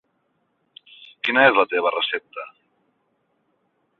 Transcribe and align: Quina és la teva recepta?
Quina 1.27 1.43
és 1.51 1.59
la 1.59 1.67
teva 1.75 1.93
recepta? 1.97 2.47